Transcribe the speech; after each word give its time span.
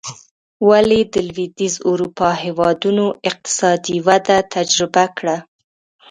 ولې 0.69 1.01
د 1.13 1.15
لوېدیځې 1.27 1.79
اروپا 1.89 2.29
هېوادونو 2.43 3.05
اقتصادي 3.29 3.97
وده 4.07 4.37
تجربه 4.53 5.05
کړه. 5.17 5.37